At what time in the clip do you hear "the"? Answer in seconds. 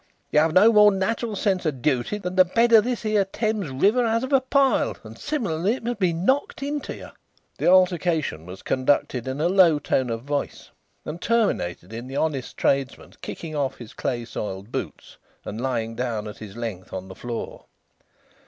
2.35-2.43, 7.59-7.67, 12.07-12.15, 17.07-17.13